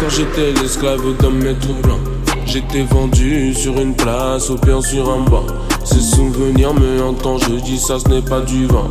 [0.00, 1.98] Quand j'étais l'esclave d'un maître blanc,
[2.46, 5.46] j'étais vendu sur une place, au pire sur un banc.
[5.84, 8.88] Ces souvenirs me hantent, je dis ça, ce n'est pas du vent.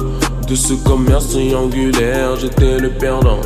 [0.47, 3.39] De ce commerce triangulaire, j'étais le perdant.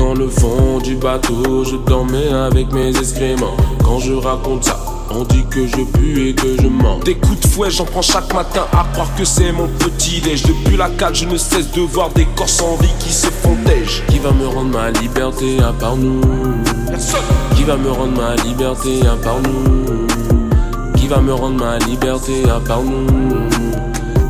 [0.00, 3.54] Dans le fond du bateau, je dormais avec mes excréments.
[3.84, 4.80] Quand je raconte ça,
[5.10, 7.00] on dit que je pue et que je mens.
[7.04, 10.44] Des coups de fouet, j'en prends chaque matin à croire que c'est mon petit déj.
[10.44, 13.54] Depuis la cale, je ne cesse de voir des corps sans vie qui se font
[13.66, 14.02] tège.
[14.08, 16.22] Qui va me rendre ma liberté à part nous?
[17.54, 20.06] Qui va me rendre ma liberté à part nous?
[20.96, 23.06] Qui va me rendre ma liberté à part nous?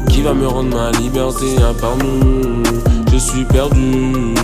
[0.08, 2.64] Qui va me rendre ma liberté à part nous?
[3.12, 4.34] Je suis perdu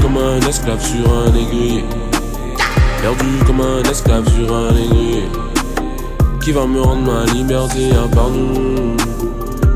[0.00, 1.84] comme un esclave sur un aiguille.
[3.00, 5.24] Perdu comme un esclave sur un aiguille.
[6.42, 8.96] Qui va me rendre ma liberté à part nous?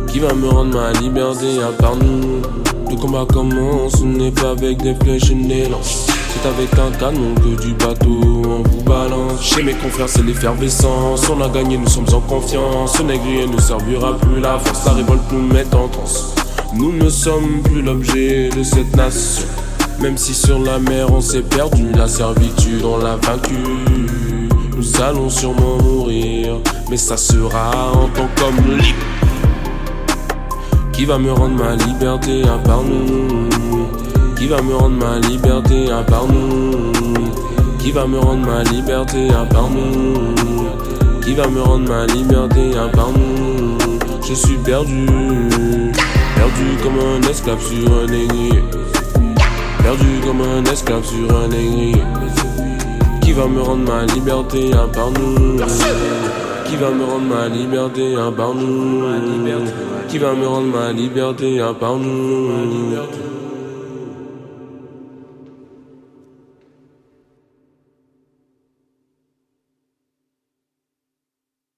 [0.06, 2.42] Qui va me rendre ma liberté à part nous?
[2.90, 6.06] Le combat commence, ce n'est pas avec des flèches et des lances.
[6.06, 9.42] C'est avec un canon que du bateau on vous balance.
[9.42, 11.28] Chez mes confrères, c'est l'effervescence.
[11.28, 12.96] On a gagné, nous sommes en confiance.
[12.96, 14.86] Ce négrier ne servira plus la force.
[14.86, 16.34] La révolte nous met en transe.
[16.74, 19.46] Nous ne sommes plus l'objet de cette nation.
[20.00, 23.56] Même si sur la mer on s'est perdu, la servitude on l'a vaincu.
[24.76, 29.18] Nous allons sûrement mourir, mais ça sera en tant qu'homme libre.
[30.92, 33.48] Qui va me rendre ma liberté à part nous
[34.36, 36.92] Qui va me rendre ma liberté à part nous
[37.78, 40.34] Qui va me rendre ma liberté à part nous
[41.22, 43.78] Qui va me rendre ma liberté à part nous
[44.28, 45.06] Je suis perdu,
[46.34, 48.62] perdu comme un esclave sur un aiguille.
[49.88, 52.04] Perdu comme un esclave sur un aiguille.
[53.22, 55.56] Qui va me rendre ma liberté à part nous
[56.66, 59.02] Qui va me rendre ma liberté à part nous
[60.08, 62.50] Qui va me rendre ma liberté à part nous